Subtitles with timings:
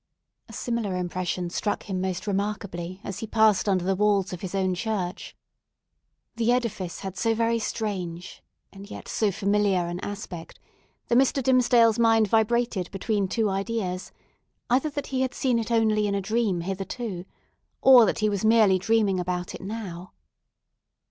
[0.49, 4.55] A similar impression struck him most remarkably as he passed under the walls of his
[4.55, 5.35] own church.
[6.37, 8.41] The edifice had so very strange,
[8.73, 10.57] and yet so familiar an aspect,
[11.07, 11.43] that Mr.
[11.43, 14.11] Dimmesdale's mind vibrated between two ideas;
[14.71, 17.25] either that he had seen it only in a dream hitherto,
[17.79, 20.13] or that he was merely dreaming about it now.